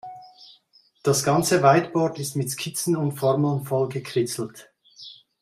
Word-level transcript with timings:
Das 1.03 1.23
ganze 1.23 1.61
Whiteboard 1.61 2.17
ist 2.17 2.35
mit 2.35 2.49
Skizzen 2.49 2.95
und 2.95 3.11
Formeln 3.11 3.65
vollgekritzelt. 3.65 4.71